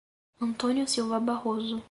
[0.41, 1.79] Antônio Silva Barroso